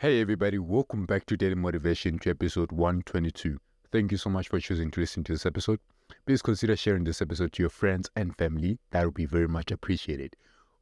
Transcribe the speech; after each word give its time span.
Hey 0.00 0.20
everybody, 0.20 0.60
welcome 0.60 1.06
back 1.06 1.26
to 1.26 1.36
Daily 1.36 1.56
Motivation 1.56 2.20
to 2.20 2.30
episode 2.30 2.70
122. 2.70 3.58
Thank 3.90 4.12
you 4.12 4.16
so 4.16 4.30
much 4.30 4.46
for 4.46 4.60
choosing 4.60 4.92
to 4.92 5.00
listen 5.00 5.24
to 5.24 5.32
this 5.32 5.44
episode. 5.44 5.80
Please 6.24 6.40
consider 6.40 6.76
sharing 6.76 7.02
this 7.02 7.20
episode 7.20 7.52
to 7.54 7.64
your 7.64 7.68
friends 7.68 8.08
and 8.14 8.36
family. 8.36 8.78
That 8.92 9.04
would 9.04 9.14
be 9.14 9.26
very 9.26 9.48
much 9.48 9.72
appreciated. 9.72 10.36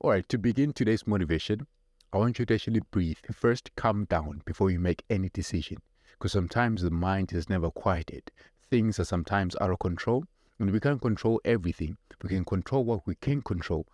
Alright, 0.04 0.28
to 0.28 0.36
begin 0.36 0.74
today's 0.74 1.06
motivation, 1.06 1.66
I 2.12 2.18
want 2.18 2.38
you 2.38 2.44
to 2.44 2.54
actually 2.54 2.82
breathe. 2.90 3.16
First, 3.32 3.74
calm 3.74 4.04
down 4.04 4.42
before 4.44 4.70
you 4.70 4.78
make 4.78 5.02
any 5.08 5.30
decision. 5.30 5.78
Because 6.12 6.32
sometimes 6.32 6.82
the 6.82 6.90
mind 6.90 7.32
is 7.32 7.48
never 7.48 7.70
quieted. 7.70 8.30
Things 8.68 9.00
are 9.00 9.04
sometimes 9.04 9.56
out 9.62 9.70
of 9.70 9.78
control, 9.78 10.26
and 10.58 10.70
we 10.70 10.78
can't 10.78 11.00
control 11.00 11.40
everything. 11.42 11.96
We 12.22 12.28
can 12.28 12.44
control 12.44 12.84
what 12.84 13.06
we 13.06 13.14
can 13.14 13.40
control. 13.40 13.86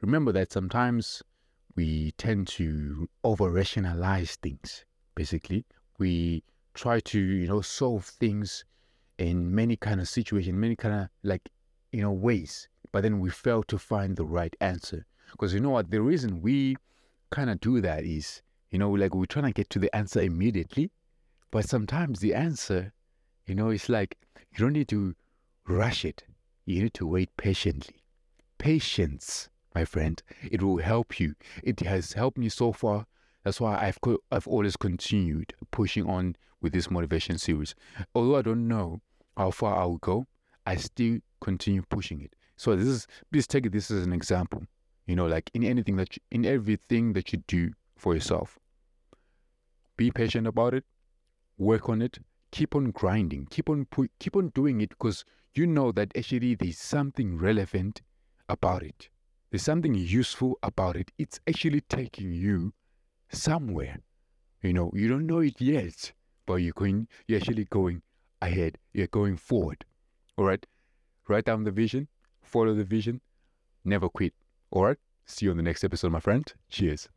Remember 0.00 0.32
that 0.32 0.50
sometimes 0.50 1.22
we 1.76 2.12
tend 2.12 2.48
to 2.48 3.08
over 3.22 3.50
rationalize 3.50 4.36
things. 4.36 4.84
Basically, 5.14 5.64
we 5.98 6.42
try 6.74 7.00
to, 7.00 7.20
you 7.20 7.46
know, 7.46 7.60
solve 7.60 8.04
things 8.04 8.64
in 9.18 9.54
many 9.54 9.76
kind 9.76 10.00
of 10.00 10.08
situations, 10.08 10.56
many 10.56 10.74
kind 10.74 10.94
of 10.94 11.08
like, 11.22 11.48
you 11.92 12.00
know, 12.02 12.12
ways. 12.12 12.68
But 12.92 13.02
then 13.02 13.20
we 13.20 13.30
fail 13.30 13.62
to 13.64 13.78
find 13.78 14.16
the 14.16 14.24
right 14.24 14.54
answer. 14.60 15.04
Because 15.32 15.52
you 15.52 15.60
know 15.60 15.70
what? 15.70 15.90
The 15.90 16.00
reason 16.00 16.40
we 16.40 16.76
kind 17.30 17.50
of 17.50 17.60
do 17.60 17.80
that 17.82 18.04
is, 18.04 18.42
you 18.70 18.78
know, 18.78 18.90
like 18.90 19.14
we're 19.14 19.26
trying 19.26 19.46
to 19.46 19.52
get 19.52 19.70
to 19.70 19.78
the 19.78 19.94
answer 19.94 20.20
immediately. 20.20 20.90
But 21.50 21.68
sometimes 21.68 22.20
the 22.20 22.34
answer, 22.34 22.92
you 23.46 23.54
know, 23.54 23.70
it's 23.70 23.88
like 23.88 24.16
you 24.52 24.58
don't 24.58 24.72
need 24.72 24.88
to 24.88 25.14
rush 25.68 26.04
it. 26.04 26.24
You 26.64 26.82
need 26.84 26.94
to 26.94 27.06
wait 27.06 27.36
patiently. 27.36 28.02
Patience 28.58 29.48
my 29.76 29.84
friend. 29.84 30.22
It 30.50 30.62
will 30.62 30.78
help 30.78 31.20
you. 31.20 31.34
It 31.62 31.80
has 31.80 32.14
helped 32.14 32.38
me 32.38 32.48
so 32.48 32.72
far. 32.72 33.06
That's 33.44 33.60
why 33.60 33.76
I've 33.86 34.00
co- 34.00 34.22
I've 34.32 34.48
always 34.48 34.74
continued 34.74 35.52
pushing 35.70 36.08
on 36.08 36.36
with 36.62 36.72
this 36.72 36.90
motivation 36.90 37.36
series. 37.36 37.74
Although 38.14 38.36
I 38.38 38.42
don't 38.42 38.66
know 38.66 39.02
how 39.36 39.50
far 39.50 39.76
I'll 39.78 39.98
go, 39.98 40.26
I 40.64 40.76
still 40.76 41.18
continue 41.42 41.82
pushing 41.90 42.22
it. 42.22 42.32
So 42.56 42.74
this 42.74 42.88
is 42.88 43.06
please 43.30 43.46
take 43.46 43.70
this 43.70 43.90
as 43.90 44.06
an 44.06 44.14
example. 44.14 44.62
You 45.06 45.14
know, 45.14 45.26
like 45.26 45.50
in 45.52 45.62
anything 45.62 45.96
that 45.96 46.16
you, 46.16 46.22
in 46.30 46.46
everything 46.46 47.12
that 47.12 47.32
you 47.32 47.42
do 47.46 47.72
for 47.98 48.14
yourself, 48.14 48.58
be 49.98 50.10
patient 50.10 50.46
about 50.46 50.72
it. 50.72 50.84
Work 51.58 51.90
on 51.90 52.00
it. 52.00 52.18
Keep 52.50 52.74
on 52.74 52.92
grinding. 52.92 53.46
Keep 53.50 53.68
on 53.68 53.84
pu- 53.84 54.14
keep 54.18 54.36
on 54.36 54.48
doing 54.60 54.80
it 54.80 54.88
because 54.88 55.24
you 55.54 55.66
know 55.66 55.92
that 55.92 56.16
actually 56.16 56.54
there's 56.54 56.78
something 56.78 57.36
relevant 57.36 58.00
about 58.48 58.82
it. 58.82 59.10
There's 59.56 59.64
something 59.64 59.94
useful 59.94 60.58
about 60.62 60.96
it. 60.96 61.10
It's 61.16 61.40
actually 61.48 61.80
taking 61.80 62.30
you 62.30 62.74
somewhere. 63.30 64.00
You 64.60 64.74
know, 64.74 64.90
you 64.92 65.08
don't 65.08 65.26
know 65.26 65.38
it 65.38 65.58
yet, 65.58 66.12
but 66.44 66.56
you're 66.56 66.74
going, 66.74 67.08
you're 67.26 67.38
actually 67.38 67.64
going 67.64 68.02
ahead. 68.42 68.76
You're 68.92 69.06
going 69.06 69.38
forward. 69.38 69.86
All 70.36 70.44
right. 70.44 70.66
Write 71.26 71.46
down 71.46 71.64
the 71.64 71.70
vision, 71.70 72.08
follow 72.42 72.74
the 72.74 72.84
vision, 72.84 73.22
never 73.82 74.10
quit. 74.10 74.34
All 74.72 74.84
right. 74.84 74.98
See 75.24 75.46
you 75.46 75.52
on 75.52 75.56
the 75.56 75.62
next 75.62 75.84
episode, 75.84 76.12
my 76.12 76.20
friend. 76.20 76.52
Cheers. 76.68 77.08